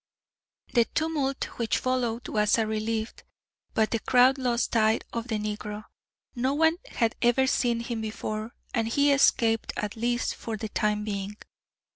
The 0.73 0.85
tumult 0.85 1.43
which 1.59 1.77
followed 1.77 2.27
was 2.27 2.57
a 2.57 2.65
relief, 2.65 3.13
but 3.75 3.91
the 3.91 3.99
crowd 3.99 4.39
lost 4.39 4.73
sight 4.73 5.03
of 5.13 5.27
the 5.27 5.37
negro. 5.37 5.83
No 6.33 6.55
one 6.55 6.77
had 6.87 7.15
ever 7.21 7.45
seen 7.45 7.81
him 7.81 8.01
before, 8.01 8.55
and 8.73 8.87
he 8.87 9.11
escaped 9.11 9.71
at 9.77 9.95
least 9.95 10.33
for 10.33 10.57
the 10.57 10.69
time 10.69 11.03
being. 11.03 11.37